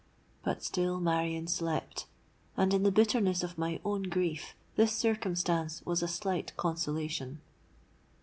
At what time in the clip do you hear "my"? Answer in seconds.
3.59-3.79